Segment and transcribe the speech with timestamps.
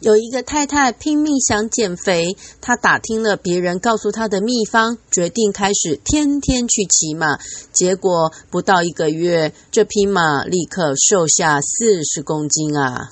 [0.00, 7.38] 有一个太太拼命想减肥她打听了别人告诉她的秘方决定开始天天去骑马。
[7.72, 13.10] 结果不到一个月这匹马立刻瘦下四十公斤啊。